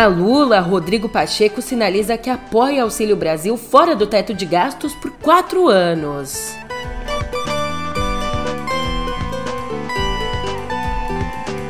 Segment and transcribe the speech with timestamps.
[0.00, 5.10] A Lula, Rodrigo Pacheco sinaliza que apoia Auxílio Brasil fora do teto de gastos por
[5.10, 6.54] quatro anos.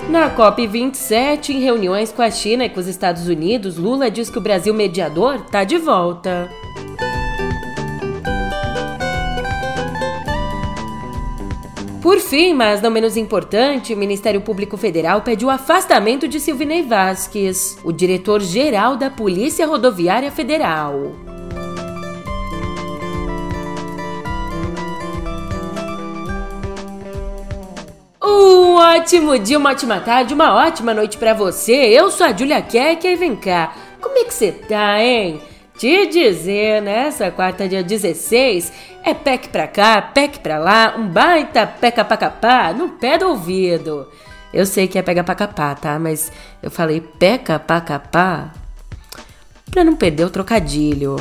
[0.09, 4.39] Na COP27, em reuniões com a China e com os Estados Unidos, Lula diz que
[4.39, 6.49] o Brasil mediador está de volta.
[12.03, 16.83] Por fim, mas não menos importante, o Ministério Público Federal pede o afastamento de Silvinei
[16.83, 20.95] Vasques, o diretor-geral da Polícia Rodoviária Federal.
[28.25, 31.73] Um ótimo dia, uma ótima tarde, uma ótima noite para você.
[31.73, 33.75] Eu sou a Julia Keck e vem cá.
[34.01, 35.43] Como é que você tá, hein?
[35.81, 38.71] Te dizer, nessa quarta dia 16,
[39.03, 43.31] é PEC pra cá, PEC pra lá, um baita peca pra capá no pé do
[43.31, 44.07] ouvido.
[44.53, 45.99] Eu sei que é pega pra capá, tá?
[45.99, 46.31] Mas
[46.63, 48.53] eu falei peca pra capá
[49.71, 51.17] pra não perder o trocadilho.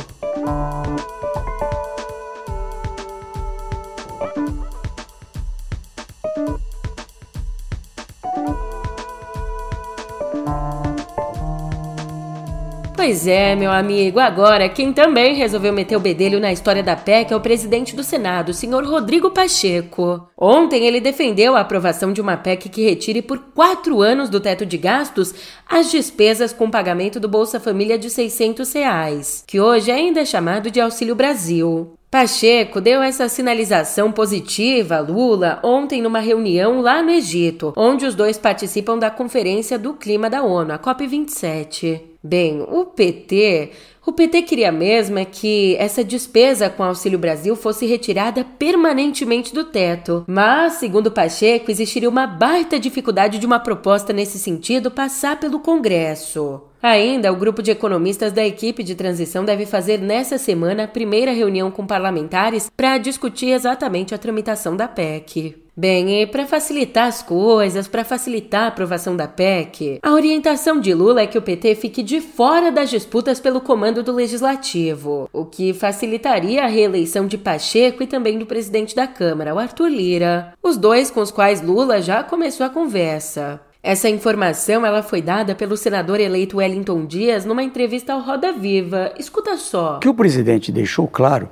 [13.00, 14.20] Pois é, meu amigo.
[14.20, 18.04] Agora, quem também resolveu meter o bedelho na história da PEC é o presidente do
[18.04, 20.28] Senado, o senhor Rodrigo Pacheco.
[20.36, 24.66] Ontem ele defendeu a aprovação de uma PEC que retire por quatro anos do teto
[24.66, 25.34] de gastos
[25.66, 30.70] as despesas com pagamento do Bolsa Família de 600 reais, que hoje ainda é chamado
[30.70, 31.94] de Auxílio Brasil.
[32.10, 38.16] Pacheco deu essa sinalização positiva a Lula ontem numa reunião lá no Egito, onde os
[38.16, 42.00] dois participam da Conferência do Clima da ONU, a COP27.
[42.22, 43.70] Bem, o PT
[44.06, 49.64] o PT queria mesmo é que essa despesa com Auxílio Brasil fosse retirada permanentemente do
[49.64, 50.24] teto.
[50.26, 56.62] Mas, segundo Pacheco, existiria uma baita dificuldade de uma proposta nesse sentido passar pelo Congresso.
[56.82, 61.32] Ainda, o grupo de economistas da equipe de transição deve fazer nessa semana a primeira
[61.32, 65.56] reunião com parlamentares para discutir exatamente a tramitação da PEC.
[65.76, 70.92] Bem, e para facilitar as coisas, para facilitar a aprovação da PEC, a orientação de
[70.92, 75.44] Lula é que o PT fique de fora das disputas pelo comando do legislativo, o
[75.44, 80.54] que facilitaria a reeleição de Pacheco e também do presidente da Câmara, o Arthur Lira,
[80.62, 83.60] os dois com os quais Lula já começou a conversa.
[83.82, 89.10] Essa informação ela foi dada pelo senador eleito Wellington Dias numa entrevista ao Roda Viva.
[89.18, 89.96] Escuta só.
[89.96, 91.48] O que o presidente deixou claro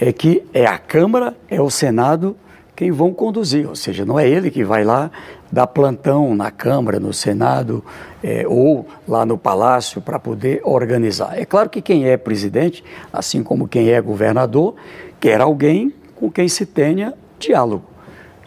[0.00, 2.34] é que é a Câmara, é o Senado
[2.74, 5.10] quem vão conduzir, ou seja, não é ele que vai lá
[5.50, 7.82] dar plantão na Câmara, no Senado
[8.22, 11.38] é, ou lá no Palácio para poder organizar.
[11.38, 14.74] É claro que quem é presidente, assim como quem é governador,
[15.18, 17.84] quer alguém com quem se tenha diálogo,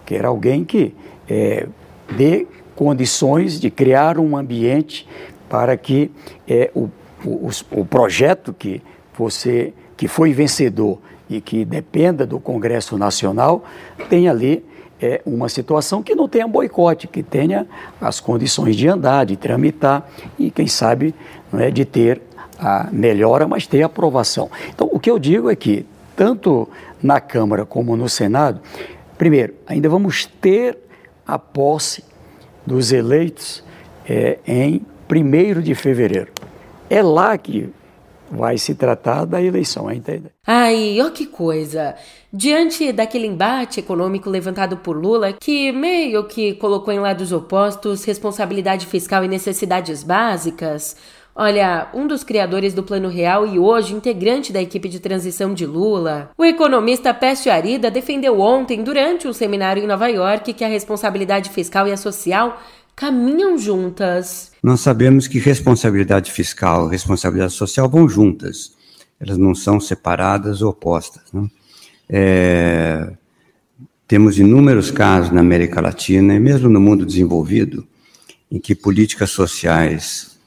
[0.06, 0.94] quer alguém que
[1.28, 1.68] é,
[2.16, 2.46] dê
[2.80, 5.06] condições de criar um ambiente
[5.50, 6.10] para que
[6.48, 6.90] é, o,
[7.26, 8.82] o, o projeto que
[9.18, 10.98] você que foi vencedor
[11.30, 13.66] e que dependa do Congresso Nacional
[14.10, 14.66] tenha ali
[15.02, 17.68] é, uma situação que não tenha boicote, que tenha
[18.00, 21.14] as condições de andar, de tramitar e, quem sabe,
[21.52, 22.22] não é, de ter
[22.58, 24.50] a melhora, mas ter aprovação.
[24.74, 25.86] Então, o que eu digo é que,
[26.16, 26.66] tanto
[27.04, 28.62] na Câmara como no Senado,
[29.18, 30.78] primeiro, ainda vamos ter
[31.28, 32.08] a posse
[32.66, 33.64] dos eleitos
[34.08, 36.32] é, em 1 de fevereiro.
[36.90, 37.70] É lá que
[38.32, 40.26] vai se tratar da eleição, entende?
[40.46, 41.96] Ai, ó que coisa!
[42.32, 48.86] Diante daquele embate econômico levantado por Lula, que meio que colocou em lados opostos responsabilidade
[48.86, 50.96] fiscal e necessidades básicas,
[51.42, 55.66] Olha, um dos criadores do Plano Real e hoje integrante da equipe de transição de
[55.66, 60.68] Lula, o economista Pécio Arida defendeu ontem, durante um seminário em Nova York, que a
[60.68, 62.62] responsabilidade fiscal e a social
[62.94, 64.52] caminham juntas.
[64.62, 68.74] Nós sabemos que responsabilidade fiscal e responsabilidade social vão juntas,
[69.18, 71.24] elas não são separadas ou opostas.
[71.32, 71.48] Né?
[72.10, 73.14] É,
[74.06, 77.88] temos inúmeros casos na América Latina e mesmo no mundo desenvolvido
[78.52, 80.38] em que políticas sociais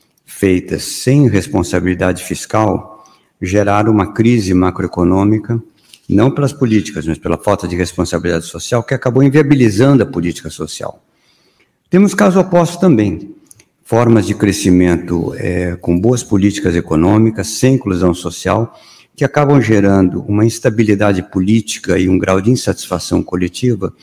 [0.42, 3.06] feitas sem responsabilidade fiscal
[3.40, 5.62] geraram uma crise macroeconômica,
[6.08, 11.00] não pelas políticas, mas pela falta de responsabilidade social, que acabou inviabilizando a política social.
[11.88, 13.36] Temos caso oposto também,
[13.84, 18.76] formas de crescimento é, com boas políticas econômicas, sem inclusão social,
[19.14, 23.94] que acabam gerando uma instabilidade política e um grau de insatisfação coletiva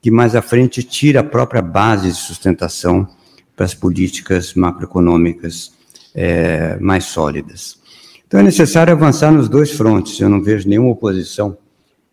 [0.00, 3.06] que mais à frente tira a própria base de sustentação
[3.54, 5.81] para as políticas macroeconômicas
[6.14, 7.80] é, mais sólidas.
[8.26, 11.56] Então é necessário avançar nos dois frontes, eu não vejo nenhuma oposição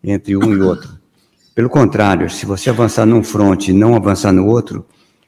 [0.02, 0.98] entre um e outro.
[1.54, 4.86] Pelo contrário, se você avançar num fronte e não avançar no outro,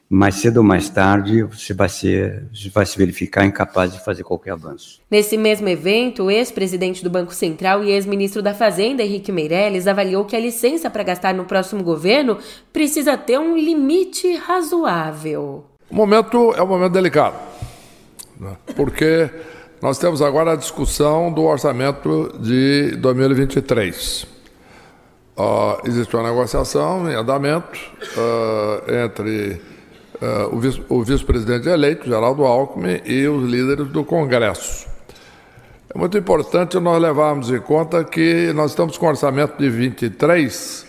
[0.09, 4.51] mais cedo ou mais tarde você vai, ser, vai se verificar incapaz de fazer qualquer
[4.51, 5.01] avanço.
[5.09, 10.25] Nesse mesmo evento, o ex-presidente do Banco Central e ex-ministro da Fazenda, Henrique Meirelles, avaliou
[10.25, 12.37] que a licença para gastar no próximo governo
[12.71, 15.65] precisa ter um limite razoável.
[15.89, 17.35] O momento é um momento delicado,
[18.39, 18.55] né?
[18.75, 19.29] porque
[19.81, 24.25] nós temos agora a discussão do orçamento de 2023.
[25.35, 27.79] Uh, existe uma negociação em andamento
[28.15, 29.61] uh, entre
[30.21, 34.87] uh, o vice-presidente eleito, Geraldo Alckmin, e os líderes do Congresso.
[35.93, 40.87] É muito importante nós levarmos em conta que nós estamos com um orçamento de 23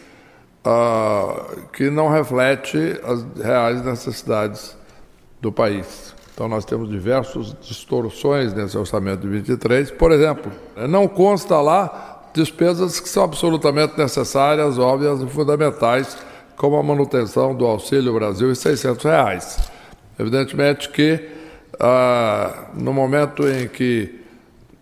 [0.64, 4.76] uh, que não reflete as reais necessidades
[5.40, 6.13] do país.
[6.34, 9.92] Então, nós temos diversas distorções nesse orçamento de 23.
[9.92, 10.50] Por exemplo,
[10.88, 16.18] não consta lá despesas que são absolutamente necessárias, óbvias e fundamentais,
[16.56, 19.70] como a manutenção do Auxílio Brasil e 600 reais.
[20.18, 21.28] Evidentemente que,
[21.78, 24.20] ah, no momento em que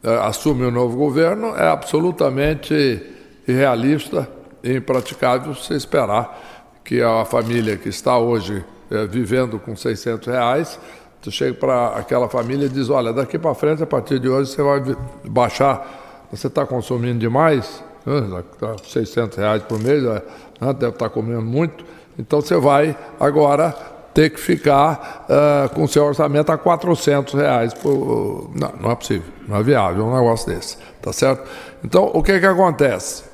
[0.03, 3.03] ah, assume o novo governo, é absolutamente
[3.47, 4.27] irrealista
[4.65, 10.79] e impraticável se esperar que a família que está hoje eh, vivendo com 600 reais,
[11.23, 14.51] você chega para aquela família e diz, olha, daqui para frente, a partir de hoje,
[14.51, 14.83] você vai
[15.25, 16.03] baixar
[16.33, 18.43] você está consumindo demais, né?
[18.59, 20.23] Tá 600 reais por mês, né?
[20.61, 21.85] deve estar tá comendo muito,
[22.19, 23.77] então você vai agora
[24.15, 27.75] ter que ficar uh, com seu orçamento a 400 reais.
[27.75, 28.51] Por...
[28.55, 31.47] Não, não é possível, não é viável um negócio desse, tá certo?
[31.85, 33.25] Então, o que que acontece?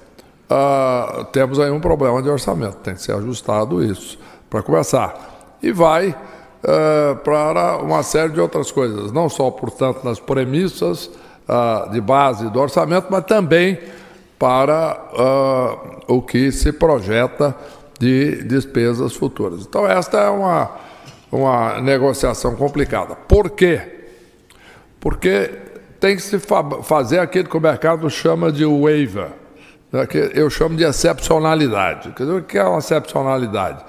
[0.51, 4.19] Uh, temos aí um problema de orçamento, tem que ser ajustado isso,
[4.51, 5.57] para começar.
[5.63, 6.17] E vai
[6.63, 11.07] uh, para uma série de outras coisas, não só, portanto, nas premissas,
[11.49, 13.79] uh, de base do orçamento, mas também
[14.39, 17.55] para uh, o que se projeta
[17.99, 19.63] de despesas futuras.
[19.63, 20.71] Então, esta é uma,
[21.33, 23.17] uma negociação complicada.
[23.17, 23.81] Por quê?
[25.01, 25.51] Porque
[25.99, 29.31] tem que se fa fazer aquilo que o mercado chama de waiver,
[29.91, 32.13] né, que eu chamo de excepcionalidade.
[32.13, 33.85] Quer dizer, o que é uma excepcionalidade?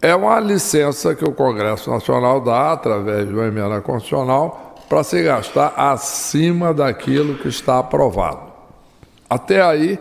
[0.00, 5.22] É uma licença que o Congresso Nacional dá, através de uma emenda constitucional, para se
[5.22, 8.40] gastar acima daquilo que está aprovado.
[9.28, 9.98] Até aí,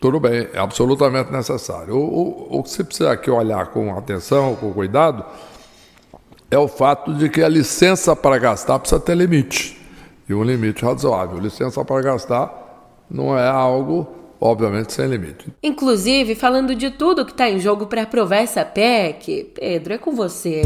[0.00, 1.96] tudo bem, é absolutamente necessário.
[1.96, 5.24] O, o, o que se precisa aqui olhar com atenção, com cuidado,
[6.50, 9.80] é o fato de que a licença para gastar precisa ter limite,
[10.28, 11.38] e um limite razoável.
[11.38, 12.52] Licença para gastar
[13.08, 15.46] não é algo obviamente sem limite.
[15.62, 20.16] Inclusive, falando de tudo que está em jogo para aprovar essa PEC, Pedro, é com
[20.16, 20.62] você.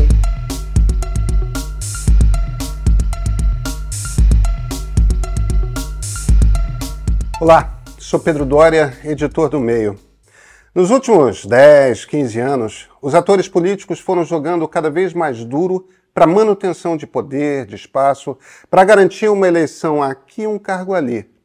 [7.39, 9.99] Olá, sou Pedro Dória, editor do Meio.
[10.75, 16.27] Nos últimos 10, 15 anos, os atores políticos foram jogando cada vez mais duro para
[16.27, 18.39] manutenção de poder, de espaço,
[18.71, 21.36] para garantir uma eleição aqui um cargo ali.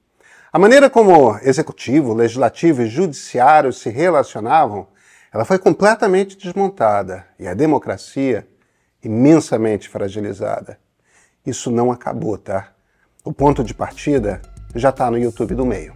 [0.53, 4.85] A maneira como executivo, legislativo e judiciário se relacionavam,
[5.31, 8.45] ela foi completamente desmontada e a democracia
[9.01, 10.77] imensamente fragilizada.
[11.45, 12.73] Isso não acabou, tá?
[13.23, 14.41] O ponto de partida
[14.75, 15.95] já está no YouTube do meio.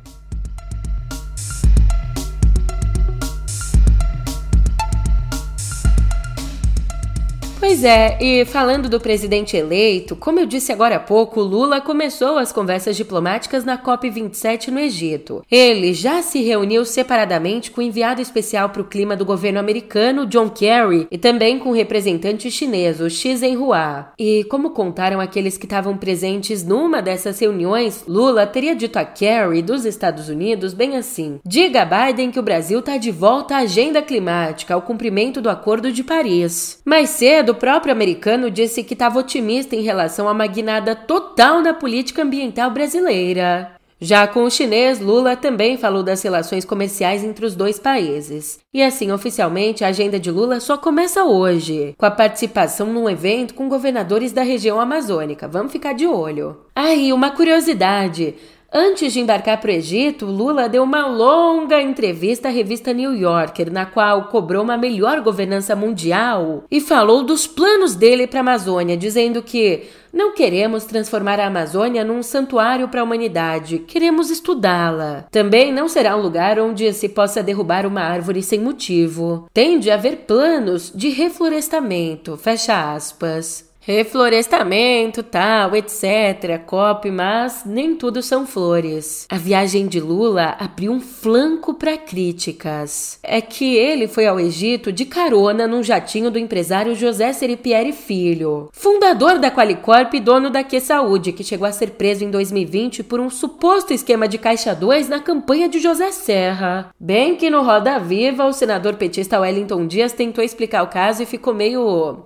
[7.76, 12.38] Pois é, e falando do presidente eleito, como eu disse agora há pouco, Lula começou
[12.38, 15.44] as conversas diplomáticas na COP27 no Egito.
[15.52, 20.26] Ele já se reuniu separadamente com o enviado especial para o clima do governo americano,
[20.26, 24.14] John Kerry, e também com o representante chinês, o Xi Zhenhua.
[24.18, 29.62] E como contaram aqueles que estavam presentes numa dessas reuniões, Lula teria dito a Kerry
[29.62, 33.60] dos Estados Unidos bem assim: diga a Biden que o Brasil está de volta à
[33.60, 36.80] agenda climática, ao cumprimento do Acordo de Paris.
[36.86, 42.22] Mais cedo, próprio americano disse que estava otimista em relação à magnada total da política
[42.22, 43.72] ambiental brasileira.
[44.00, 48.60] Já com o chinês, Lula também falou das relações comerciais entre os dois países.
[48.72, 53.56] E assim, oficialmente, a agenda de Lula só começa hoje, com a participação num evento
[53.56, 55.48] com governadores da região amazônica.
[55.48, 56.58] Vamos ficar de olho.
[56.76, 58.36] Aí, ah, uma curiosidade:
[58.78, 63.72] Antes de embarcar para o Egito, Lula deu uma longa entrevista à revista New Yorker,
[63.72, 68.98] na qual cobrou uma melhor governança mundial e falou dos planos dele para a Amazônia,
[68.98, 75.26] dizendo que não queremos transformar a Amazônia num santuário para a humanidade, queremos estudá-la.
[75.32, 79.48] Também não será um lugar onde se possa derrubar uma árvore sem motivo.
[79.54, 83.74] Tende a haver planos de reflorestamento, fecha aspas.
[83.88, 89.28] Reflorestamento, tal, etc, COP, mas nem tudo são flores.
[89.30, 93.20] A viagem de Lula abriu um flanco para críticas.
[93.22, 98.70] É que ele foi ao Egito de carona num jatinho do empresário José Seripieri Filho,
[98.72, 103.04] fundador da Qualicorp e dono da Que Saúde, que chegou a ser preso em 2020
[103.04, 106.90] por um suposto esquema de caixa 2 na campanha de José Serra.
[107.00, 111.28] Bem que no Roda Viva, o senador petista Wellington Dias tentou explicar o caso e
[111.28, 112.26] ficou meio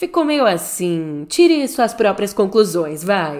[0.00, 1.26] ficou meio assim.
[1.28, 3.38] Tire suas próprias conclusões, vai.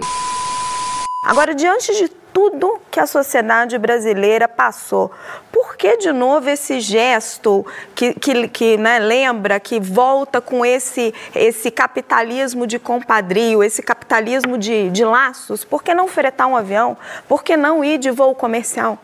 [1.25, 5.11] Agora, diante de tudo que a sociedade brasileira passou.
[5.51, 11.13] Por que, de novo, esse gesto que, que, que né, lembra, que volta com esse,
[11.35, 15.65] esse capitalismo de compadrio, esse capitalismo de, de laços?
[15.65, 16.97] Por que não fretar um avião?
[17.27, 18.99] Por que não ir de voo comercial?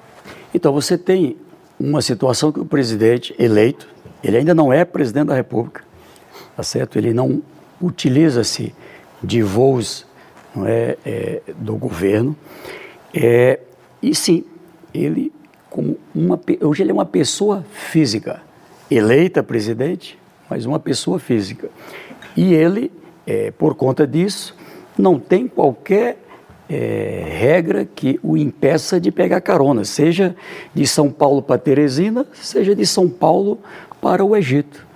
[0.54, 1.36] Então, você tem
[1.80, 3.88] uma situação que o presidente eleito,
[4.22, 5.86] ele ainda não é presidente da República,
[6.56, 6.98] tá certo?
[6.98, 7.42] Ele não
[7.80, 8.74] utiliza-se
[9.22, 10.06] de voos
[10.54, 12.34] não é, é, do governo.
[13.14, 13.60] É,
[14.02, 14.44] e sim,
[14.94, 15.32] ele
[15.68, 18.40] como uma hoje ele é uma pessoa física,
[18.90, 21.68] eleita presidente, mas uma pessoa física.
[22.34, 22.90] E ele,
[23.26, 24.56] é, por conta disso,
[24.96, 26.18] não tem qualquer
[26.68, 30.34] é, regra que o impeça de pegar carona, seja
[30.74, 33.58] de São Paulo para Teresina, seja de São Paulo
[34.00, 34.86] para o Egito.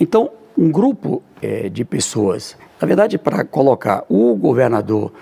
[0.00, 5.12] Então, um grupo é, de pessoas, na verdade, para colocar o governador,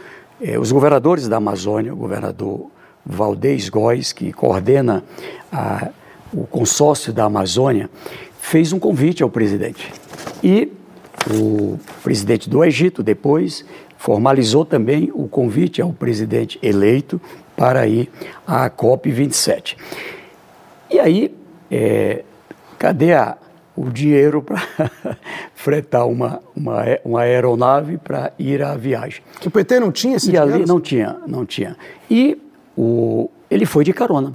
[0.41, 2.71] é, os governadores da Amazônia, o governador
[3.05, 5.03] Valdez Góes, que coordena
[5.53, 5.91] a,
[6.33, 7.91] o consórcio da Amazônia,
[8.41, 9.93] fez um convite ao presidente.
[10.43, 10.71] E
[11.31, 13.64] o presidente do Egito, depois,
[13.97, 17.21] formalizou também o convite ao presidente eleito
[17.57, 18.11] para ir
[18.47, 19.76] à COP27.
[20.91, 21.35] E aí,
[21.71, 22.23] é,
[22.79, 23.37] cadê a,
[23.76, 24.62] o dinheiro para
[25.54, 29.23] fretar uma, uma, uma aeronave para ir à viagem.
[29.45, 30.54] O PT não tinha esse E dinheiro?
[30.54, 31.76] ali não tinha, não tinha.
[32.11, 32.40] E
[32.76, 34.33] o, ele foi de carona.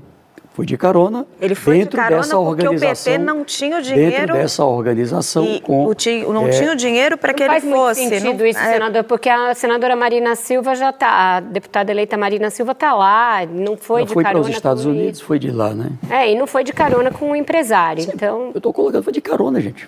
[0.53, 3.77] Foi de carona Ele foi dentro de carona dessa porque organização, o PT não tinha
[3.77, 4.11] o dinheiro.
[4.11, 5.85] Dentro dessa organização e com.
[5.85, 8.01] O ti, não é, tinha o dinheiro para que não ele faz fosse.
[8.01, 11.91] Muito sentido não, isso, é, senador, porque a senadora Marina Silva já está, a deputada
[11.91, 14.43] eleita Marina Silva está lá, não foi de foi carona.
[14.43, 15.27] Foi para os Estados Unidos, ele.
[15.27, 15.91] foi de lá, né?
[16.09, 18.03] É, e não foi de carona com o empresário.
[18.03, 18.49] Sim, então.
[18.53, 19.87] Eu estou colocando, foi de carona, gente.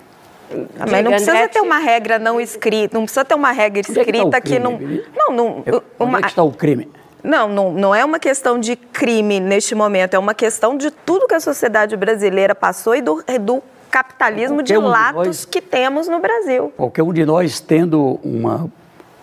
[0.78, 4.30] Mas não precisa ter uma regra não escrita, não precisa ter uma regra escrita que,
[4.30, 4.78] tá que, não.
[5.16, 5.64] Não, não.
[5.98, 6.88] Uma, onde é que está o crime?
[7.22, 11.28] Não, não, não é uma questão de crime neste momento, é uma questão de tudo
[11.28, 15.60] que a sociedade brasileira passou e do, do capitalismo de um latos de nós, que
[15.60, 16.72] temos no Brasil.
[16.76, 18.68] Qualquer um de nós tendo uma,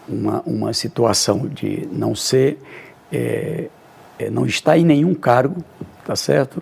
[0.08, 2.60] uma, uma situação de não ser,
[3.12, 3.68] é,
[4.18, 5.63] é, não estar em nenhum cargo,
[6.06, 6.62] tá certo?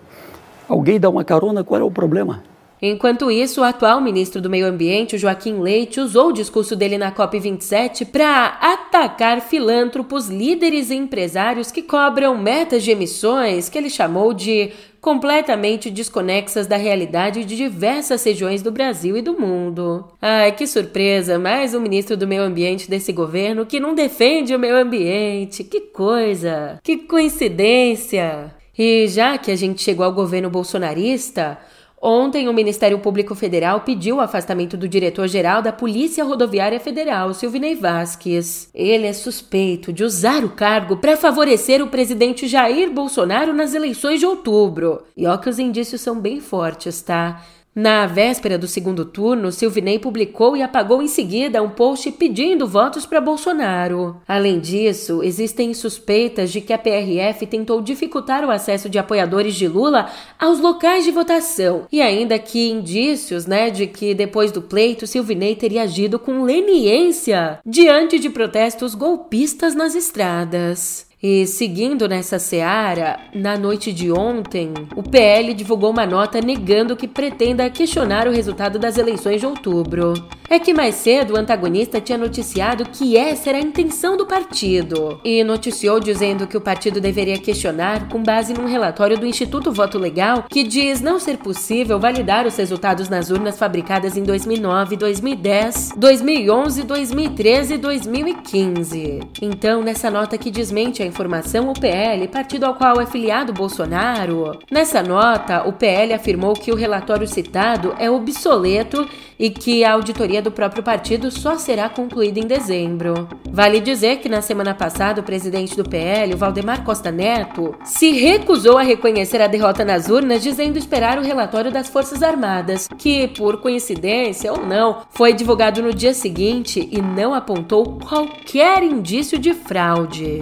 [0.68, 2.42] Alguém dá uma carona, qual é o problema?
[2.80, 7.10] Enquanto isso, o atual ministro do Meio Ambiente, Joaquim Leite, usou o discurso dele na
[7.10, 14.32] COP27 para atacar filântropos, líderes e empresários que cobram metas de emissões que ele chamou
[14.32, 14.70] de
[15.00, 20.04] completamente desconexas da realidade de diversas regiões do Brasil e do mundo.
[20.20, 21.38] Ai, que surpresa!
[21.38, 25.64] Mais um ministro do Meio Ambiente desse governo que não defende o meio ambiente.
[25.64, 26.80] Que coisa!
[26.82, 28.54] Que coincidência!
[28.76, 31.58] E já que a gente chegou ao governo bolsonarista,
[32.00, 37.74] Ontem, o Ministério Público Federal pediu o afastamento do diretor-geral da Polícia Rodoviária Federal, Silvinei
[37.74, 38.70] Vasquez.
[38.72, 44.20] Ele é suspeito de usar o cargo para favorecer o presidente Jair Bolsonaro nas eleições
[44.20, 45.02] de outubro.
[45.16, 47.42] E ó que os indícios são bem fortes, tá?
[47.74, 53.06] Na véspera do segundo turno, Silvinei publicou e apagou em seguida um post pedindo votos
[53.06, 54.16] para Bolsonaro.
[54.26, 59.68] Além disso, existem suspeitas de que a PRF tentou dificultar o acesso de apoiadores de
[59.68, 65.06] Lula aos locais de votação, e ainda que indícios, né, de que depois do pleito
[65.06, 71.07] Silvinei teria agido com leniência diante de protestos golpistas nas estradas.
[71.20, 77.08] E seguindo nessa seara, na noite de ontem, o PL divulgou uma nota negando que
[77.08, 80.14] pretenda questionar o resultado das eleições de outubro.
[80.50, 85.20] É que mais cedo o antagonista tinha noticiado que essa era a intenção do partido
[85.22, 89.98] e noticiou dizendo que o partido deveria questionar com base num relatório do Instituto Voto
[89.98, 95.90] Legal que diz não ser possível validar os resultados nas urnas fabricadas em 2009, 2010,
[95.94, 99.20] 2011, 2013 e 2015.
[99.42, 104.58] Então, nessa nota que desmente a informação, o PL, partido ao qual é filiado Bolsonaro,
[104.70, 109.06] nessa nota, o PL afirmou que o relatório citado é obsoleto
[109.38, 113.28] e que a auditoria do próprio partido só será concluída em dezembro.
[113.50, 118.78] Vale dizer que na semana passada o presidente do PL, Valdemar Costa Neto, se recusou
[118.78, 123.60] a reconhecer a derrota nas urnas, dizendo esperar o relatório das Forças Armadas, que, por
[123.60, 130.40] coincidência ou não, foi divulgado no dia seguinte e não apontou qualquer indício de fraude.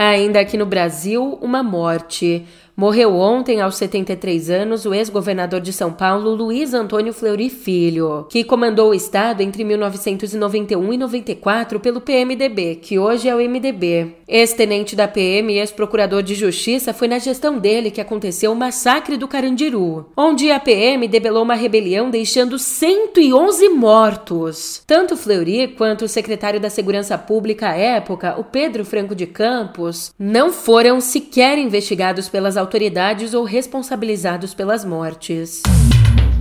[0.00, 2.46] Ainda aqui no Brasil, uma morte.
[2.80, 8.42] Morreu ontem, aos 73 anos, o ex-governador de São Paulo, Luiz Antônio Fleury Filho, que
[8.42, 14.14] comandou o estado entre 1991 e 94 pelo PMDB, que hoje é o MDB.
[14.26, 19.18] Ex-tenente da PM e ex-procurador de justiça, foi na gestão dele que aconteceu o massacre
[19.18, 24.82] do Carandiru, onde a PM debelou uma rebelião deixando 111 mortos.
[24.86, 30.14] Tanto Fleury quanto o secretário da Segurança Pública à época, o Pedro Franco de Campos,
[30.18, 35.60] não foram sequer investigados pelas autoridades autoridades ou responsabilizados pelas mortes.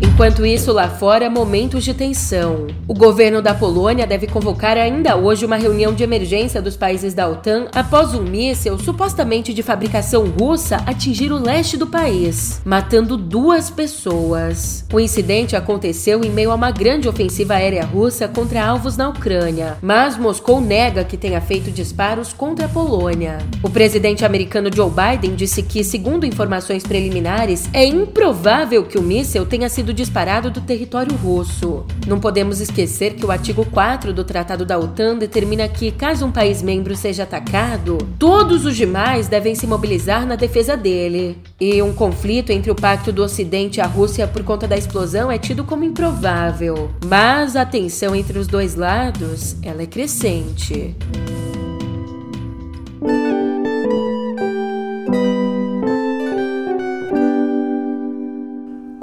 [0.01, 2.67] Enquanto isso, lá fora, momentos de tensão.
[2.87, 7.27] O governo da Polônia deve convocar ainda hoje uma reunião de emergência dos países da
[7.27, 13.69] OTAN após um míssil supostamente de fabricação russa atingir o leste do país, matando duas
[13.69, 14.85] pessoas.
[14.91, 19.77] O incidente aconteceu em meio a uma grande ofensiva aérea russa contra alvos na Ucrânia,
[19.81, 23.37] mas Moscou nega que tenha feito disparos contra a Polônia.
[23.61, 29.45] O presidente americano Joe Biden disse que, segundo informações preliminares, é improvável que o míssil
[29.45, 31.85] tenha sido disparado disparado do território russo.
[32.05, 36.31] Não podemos esquecer que o artigo 4 do Tratado da OTAN determina que, caso um
[36.31, 41.37] país membro seja atacado, todos os demais devem se mobilizar na defesa dele.
[41.59, 45.31] E um conflito entre o Pacto do Ocidente e a Rússia por conta da explosão
[45.31, 46.91] é tido como improvável.
[47.05, 50.95] Mas a tensão entre os dois lados, ela é crescente.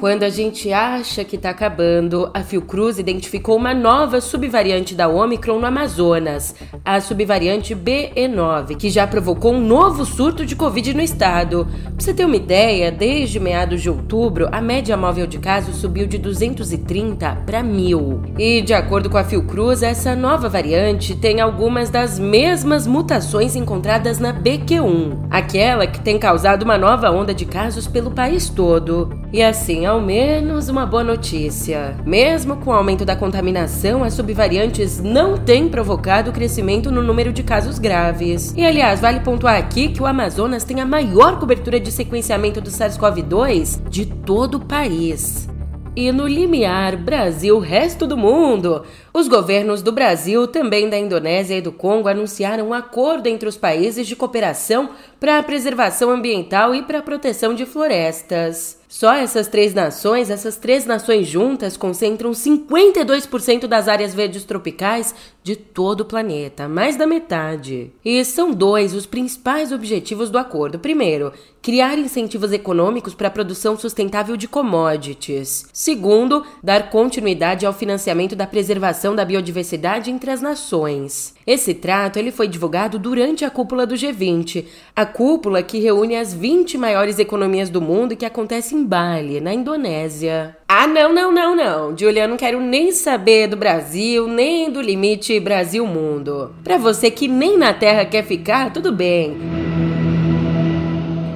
[0.06, 5.58] Quando a gente acha que está acabando, a Fiocruz identificou uma nova subvariante da Omicron
[5.58, 11.66] no Amazonas, a subvariante BE9, que já provocou um novo surto de Covid no estado.
[11.82, 16.06] Pra você ter uma ideia, desde meados de outubro, a média móvel de casos subiu
[16.06, 18.34] de 230 para 1.000.
[18.38, 24.20] E, de acordo com a Fiocruz, essa nova variante tem algumas das mesmas mutações encontradas
[24.20, 29.10] na BQ1, aquela que tem causado uma nova onda de casos pelo país todo.
[29.32, 31.96] E assim, ao menos uma boa notícia.
[32.04, 37.42] Mesmo com o aumento da contaminação, as subvariantes não têm provocado crescimento no número de
[37.42, 38.52] casos graves.
[38.54, 42.68] E aliás, vale pontuar aqui que o Amazonas tem a maior cobertura de sequenciamento do
[42.68, 45.48] SARS-CoV-2 de todo o país.
[45.96, 48.82] E no limiar Brasil-Resto do Mundo,
[49.18, 53.56] os governos do Brasil, também da Indonésia e do Congo anunciaram um acordo entre os
[53.56, 58.78] países de cooperação para a preservação ambiental e para a proteção de florestas.
[58.88, 65.56] Só essas três nações, essas três nações juntas, concentram 52% das áreas verdes tropicais de
[65.56, 67.92] todo o planeta, mais da metade.
[68.04, 70.78] E são dois os principais objetivos do acordo.
[70.78, 75.68] Primeiro, criar incentivos econômicos para a produção sustentável de commodities.
[75.72, 81.34] Segundo, dar continuidade ao financiamento da preservação da biodiversidade entre as nações.
[81.46, 84.64] Esse trato ele foi divulgado durante a cúpula do G20,
[84.94, 89.40] a cúpula que reúne as 20 maiores economias do mundo e que acontece em Bali,
[89.40, 90.56] na Indonésia.
[90.68, 91.96] Ah, não, não, não, não.
[91.96, 96.54] Julia, não quero nem saber do Brasil, nem do limite Brasil-mundo.
[96.64, 99.85] Para você que nem na Terra quer ficar, tudo bem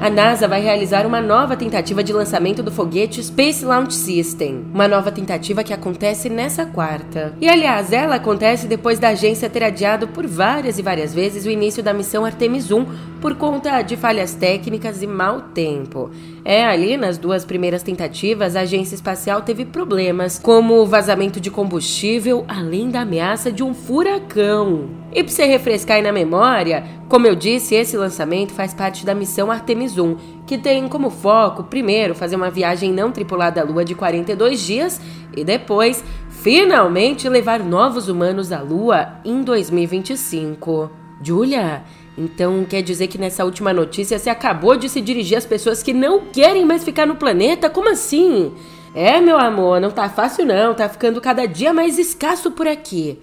[0.00, 4.88] a NASA vai realizar uma nova tentativa de lançamento do foguete Space Launch System, uma
[4.88, 7.34] nova tentativa que acontece nessa quarta.
[7.38, 11.50] E aliás, ela acontece depois da agência ter adiado por várias e várias vezes o
[11.50, 12.86] início da missão Artemis 1
[13.20, 16.10] por conta de falhas técnicas e mau tempo.
[16.44, 21.50] É, ali nas duas primeiras tentativas, a agência espacial teve problemas, como o vazamento de
[21.50, 24.88] combustível, além da ameaça de um furacão.
[25.12, 29.14] E para você refrescar aí na memória, como eu disse, esse lançamento faz parte da
[29.14, 33.84] missão Artemis 1, que tem como foco, primeiro, fazer uma viagem não tripulada à Lua
[33.84, 35.00] de 42 dias
[35.36, 40.90] e depois, finalmente, levar novos humanos à Lua em 2025.
[41.22, 41.82] Julia,
[42.16, 45.92] então quer dizer que nessa última notícia você acabou de se dirigir às pessoas que
[45.92, 47.70] não querem mais ficar no planeta?
[47.70, 48.52] Como assim?
[48.94, 53.18] É, meu amor, não tá fácil não, tá ficando cada dia mais escasso por aqui.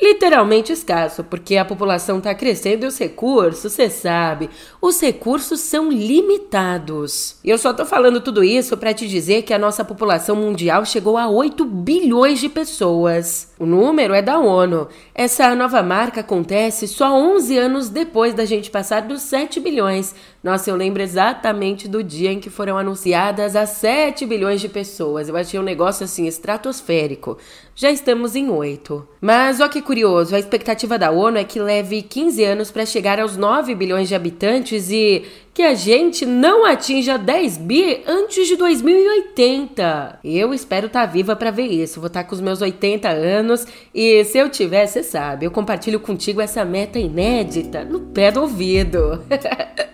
[0.00, 4.48] Literalmente escasso, porque a população está crescendo e os recursos, você sabe,
[4.80, 7.36] os recursos são limitados.
[7.44, 10.86] E eu só tô falando tudo isso para te dizer que a nossa população mundial
[10.86, 13.49] chegou a 8 bilhões de pessoas.
[13.60, 14.88] O número é da ONU.
[15.14, 20.14] Essa nova marca acontece só 11 anos depois da gente passar dos 7 bilhões.
[20.42, 25.28] Nossa, eu lembro exatamente do dia em que foram anunciadas as 7 bilhões de pessoas.
[25.28, 27.36] Eu achei um negócio assim estratosférico.
[27.74, 29.06] Já estamos em 8.
[29.20, 33.20] Mas olha que curioso, a expectativa da ONU é que leve 15 anos para chegar
[33.20, 38.56] aos 9 bilhões de habitantes e que a gente não atinja 10 bi antes de
[38.56, 40.20] 2080.
[40.24, 42.00] Eu espero estar tá viva para ver isso.
[42.00, 45.50] Vou estar tá com os meus 80 anos e se eu tiver, você sabe, eu
[45.50, 49.24] compartilho contigo essa meta inédita no pé do ouvido.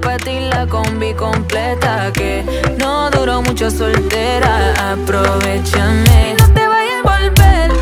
[0.00, 2.10] para ti la combi completa.
[2.12, 2.44] Que
[2.78, 4.92] no duró mucho soltera.
[4.92, 6.36] Aprovechame.
[6.38, 7.75] No te vayas a volver.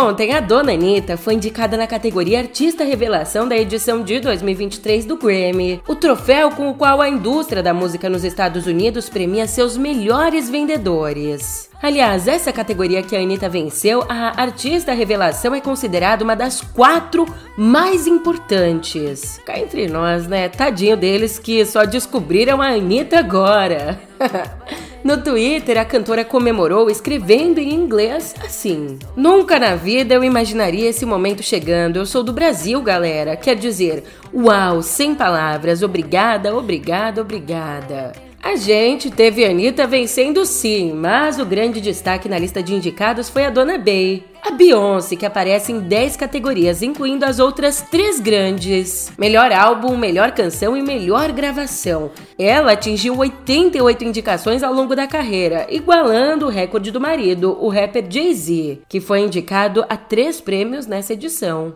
[0.00, 5.16] Ontem, a dona Anitta foi indicada na categoria Artista Revelação da edição de 2023 do
[5.16, 9.76] Grammy, o troféu com o qual a indústria da música nos Estados Unidos premia seus
[9.76, 11.68] melhores vendedores.
[11.82, 17.26] Aliás, essa categoria que a Anitta venceu, a Artista Revelação é considerada uma das quatro
[17.56, 19.40] mais importantes.
[19.44, 20.48] Cá entre nós, né?
[20.48, 23.98] Tadinho deles que só descobriram a Anitta agora.
[25.08, 31.06] No Twitter, a cantora comemorou escrevendo em inglês assim: Nunca na vida eu imaginaria esse
[31.06, 31.96] momento chegando.
[31.96, 33.34] Eu sou do Brasil, galera.
[33.34, 35.82] Quer dizer, uau, sem palavras.
[35.82, 38.27] Obrigada, obrigada, obrigada.
[38.42, 43.28] A gente teve a Anitta vencendo sim, mas o grande destaque na lista de indicados
[43.28, 44.24] foi a Dona Bey.
[44.40, 50.30] A Beyoncé, que aparece em 10 categorias, incluindo as outras três grandes: melhor álbum, melhor
[50.30, 52.12] canção e melhor gravação.
[52.38, 58.06] Ela atingiu 88 indicações ao longo da carreira, igualando o recorde do marido, o rapper
[58.08, 61.74] Jay-Z, que foi indicado a três prêmios nessa edição.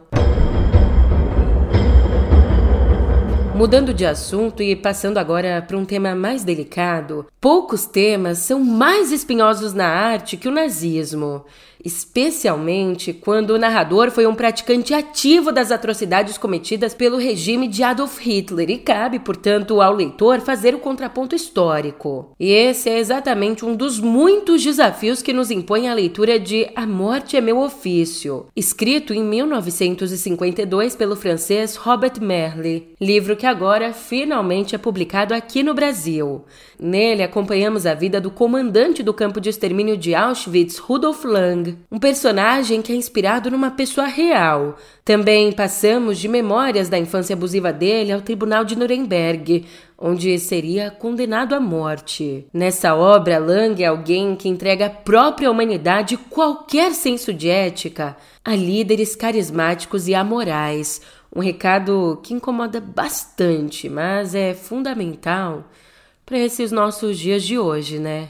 [3.54, 9.12] Mudando de assunto e passando agora para um tema mais delicado, poucos temas são mais
[9.12, 11.44] espinhosos na arte que o nazismo
[11.84, 18.18] especialmente quando o narrador foi um praticante ativo das atrocidades cometidas pelo regime de Adolf
[18.18, 22.32] Hitler e cabe, portanto, ao leitor fazer o contraponto histórico.
[22.38, 26.86] E esse é exatamente um dos muitos desafios que nos impõe a leitura de A
[26.86, 34.74] Morte é Meu Ofício, escrito em 1952 pelo francês Robert Merle, livro que agora finalmente
[34.74, 36.44] é publicado aqui no Brasil.
[36.78, 41.98] Nele acompanhamos a vida do comandante do campo de extermínio de Auschwitz, Rudolf Lang, um
[41.98, 44.76] personagem que é inspirado numa pessoa real.
[45.04, 49.66] Também passamos de memórias da infância abusiva dele ao tribunal de Nuremberg,
[49.98, 52.46] onde seria condenado à morte.
[52.52, 58.56] Nessa obra, Lang é alguém que entrega a própria humanidade qualquer senso de ética a
[58.56, 61.00] líderes carismáticos e amorais.
[61.34, 65.64] Um recado que incomoda bastante, mas é fundamental
[66.26, 68.28] para esses nossos dias de hoje, né?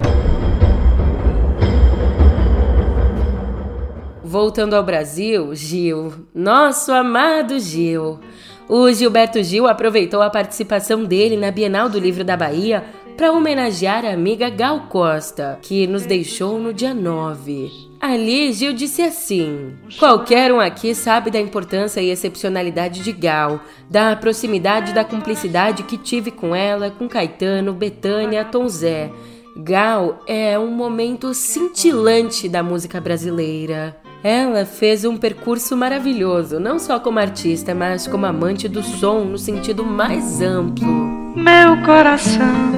[4.33, 8.19] Voltando ao Brasil, Gil, nosso amado Gil.
[8.67, 12.83] O Gilberto Gil aproveitou a participação dele na Bienal do Livro da Bahia
[13.15, 17.71] para homenagear a amiga Gal Costa, que nos deixou no dia 9.
[18.01, 24.17] Ali, Gil disse assim: Qualquer um aqui sabe da importância e excepcionalidade de Gal, da
[24.17, 29.11] proximidade da cumplicidade que tive com ela, com Caetano, Betânia, Tom Zé.
[29.55, 34.02] Gal é um momento cintilante da música brasileira.
[34.25, 39.37] Ela fez um percurso maravilhoso, não só como artista, mas como amante do som no
[39.37, 40.87] sentido mais amplo.
[41.35, 42.73] Meu coração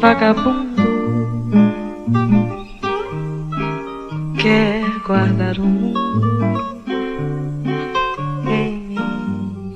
[0.00, 0.80] vagabundo
[4.40, 6.00] quer guardar o mundo
[8.48, 8.96] em mim.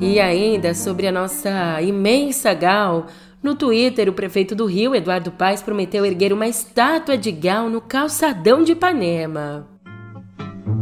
[0.01, 3.09] E ainda sobre a nossa imensa Gal,
[3.43, 7.83] no Twitter, o prefeito do Rio, Eduardo Paes, prometeu erguer uma estátua de Gal no
[7.83, 9.74] calçadão de Ipanema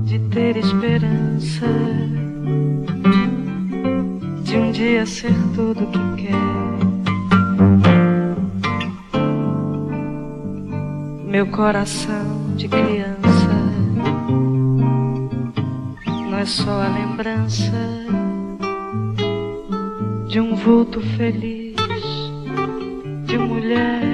[0.04, 1.66] de ter esperança
[4.42, 6.62] de um dia ser tudo que quer.
[11.26, 13.52] Meu coração de criança
[16.06, 17.72] não é só a lembrança
[20.28, 21.74] de um vulto feliz
[23.26, 24.11] de mulher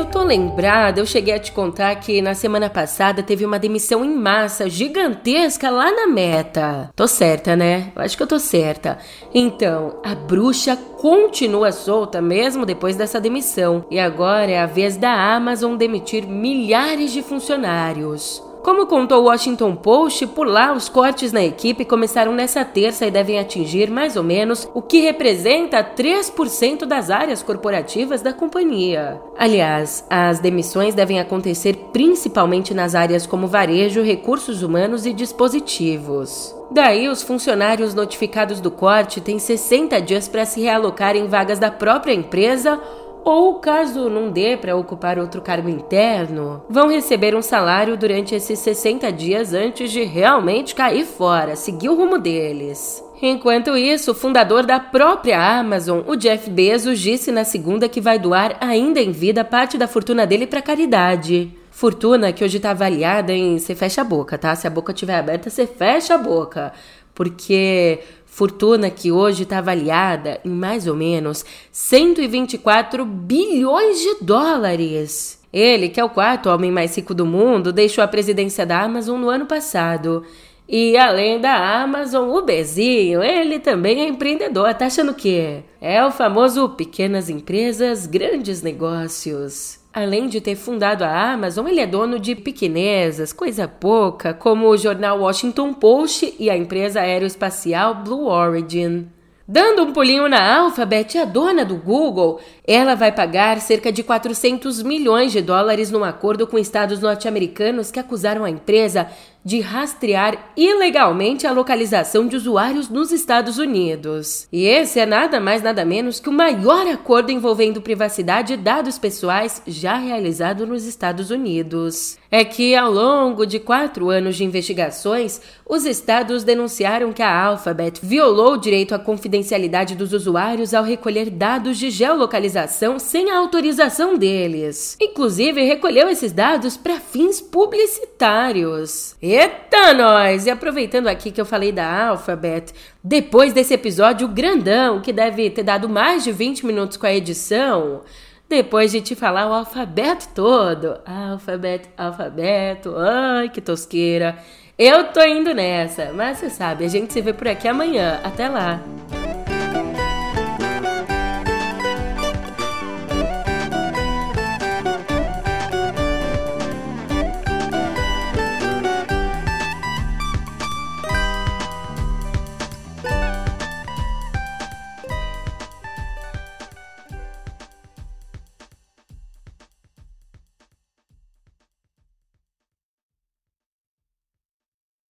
[0.00, 4.02] eu tô lembrada, eu cheguei a te contar que na semana passada teve uma demissão
[4.02, 6.90] em massa gigantesca lá na meta.
[6.96, 7.92] Tô certa, né?
[7.94, 8.98] Eu acho que eu tô certa.
[9.34, 13.84] Então, a bruxa continua solta mesmo depois dessa demissão.
[13.90, 18.42] E agora é a vez da Amazon demitir milhares de funcionários.
[18.62, 23.10] Como contou o Washington Post, por lá os cortes na equipe começaram nessa terça e
[23.10, 29.20] devem atingir mais ou menos o que representa 3% das áreas corporativas da companhia.
[29.38, 36.54] Aliás, as demissões devem acontecer principalmente nas áreas como varejo, recursos humanos e dispositivos.
[36.70, 41.70] Daí, os funcionários notificados do corte têm 60 dias para se realocar em vagas da
[41.70, 42.78] própria empresa
[43.24, 48.58] ou caso não dê para ocupar outro cargo interno, vão receber um salário durante esses
[48.58, 53.02] 60 dias antes de realmente cair fora, seguir o rumo deles.
[53.22, 58.18] Enquanto isso, o fundador da própria Amazon, o Jeff Bezos, disse na segunda que vai
[58.18, 61.54] doar ainda em vida parte da fortuna dele para caridade.
[61.70, 64.54] Fortuna que hoje está avaliada em você fecha a boca, tá?
[64.56, 66.72] Se a boca estiver aberta, você fecha a boca.
[67.14, 75.38] Porque Fortuna que hoje está avaliada em mais ou menos 124 bilhões de dólares.
[75.52, 79.20] Ele, que é o quarto homem mais rico do mundo, deixou a presidência da Amazon
[79.20, 80.24] no ano passado.
[80.68, 85.64] E além da Amazon, o Bezinho, ele também é empreendedor, tá achando o quê?
[85.80, 89.79] É o famoso pequenas empresas, grandes negócios.
[89.92, 94.76] Além de ter fundado a Amazon, ele é dono de pequenesas, coisa pouca, como o
[94.76, 99.08] jornal Washington Post e a empresa aeroespacial Blue Origin.
[99.48, 104.80] Dando um pulinho na Alphabet, a dona do Google, ela vai pagar cerca de 400
[104.84, 109.08] milhões de dólares num acordo com estados norte-americanos que acusaram a empresa
[109.44, 114.46] de rastrear ilegalmente a localização de usuários nos Estados Unidos.
[114.52, 118.98] E esse é nada mais nada menos que o maior acordo envolvendo privacidade e dados
[118.98, 122.18] pessoais já realizado nos Estados Unidos.
[122.30, 128.00] É que ao longo de quatro anos de investigações, os estados denunciaram que a Alphabet
[128.02, 134.16] violou o direito à confidencialidade dos usuários ao recolher dados de geolocalização sem a autorização
[134.16, 134.96] deles.
[135.00, 139.16] Inclusive, recolheu esses dados para fins publicitários.
[139.32, 140.46] Eita, nós!
[140.46, 145.62] E aproveitando aqui que eu falei da Alphabet, depois desse episódio grandão, que deve ter
[145.62, 148.02] dado mais de 20 minutos com a edição,
[148.48, 154.36] depois de te falar o alfabeto todo, alfabeto, alfabeto, ai que tosqueira,
[154.76, 158.18] eu tô indo nessa, mas você sabe, a gente se vê por aqui amanhã.
[158.24, 158.82] Até lá!